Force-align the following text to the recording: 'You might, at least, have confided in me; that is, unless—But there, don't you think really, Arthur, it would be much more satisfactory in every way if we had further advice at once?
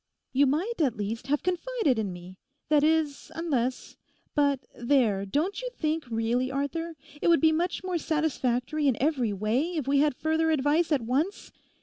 'You 0.33 0.47
might, 0.47 0.81
at 0.81 0.97
least, 0.97 1.27
have 1.27 1.43
confided 1.43 1.99
in 1.99 2.11
me; 2.11 2.39
that 2.69 2.83
is, 2.83 3.31
unless—But 3.35 4.65
there, 4.73 5.27
don't 5.27 5.61
you 5.61 5.69
think 5.77 6.09
really, 6.09 6.49
Arthur, 6.49 6.95
it 7.21 7.27
would 7.27 7.39
be 7.39 7.51
much 7.51 7.83
more 7.83 7.99
satisfactory 7.99 8.87
in 8.87 8.97
every 8.99 9.31
way 9.31 9.75
if 9.75 9.87
we 9.87 9.99
had 9.99 10.15
further 10.15 10.49
advice 10.49 10.91
at 10.91 11.01
once? 11.03 11.51